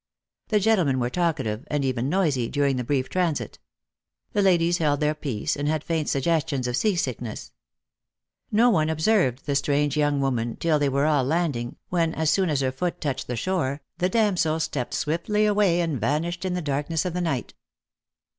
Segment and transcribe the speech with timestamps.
[0.47, 3.59] The gentlemen were talkative, and even noisy, during the brief transit.
[4.33, 7.51] The ladies held their peace, and had faint sug gestions of sea sickness.
[8.51, 12.49] No one observed the strange young woman, till they were all landing, when, as soon
[12.49, 17.05] her foot touched the shore, the damsel stepped swiftly away, and vanished in the darkness
[17.05, 17.53] of the night.